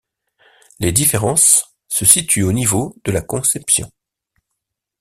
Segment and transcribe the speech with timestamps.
[0.79, 3.87] Les différences se situent au niveau de la conception.